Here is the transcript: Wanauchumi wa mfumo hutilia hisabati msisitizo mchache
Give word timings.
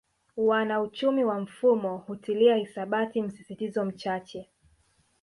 Wanauchumi 0.37 1.23
wa 1.23 1.39
mfumo 1.39 1.97
hutilia 1.97 2.55
hisabati 2.55 3.21
msisitizo 3.21 3.85
mchache 3.85 4.49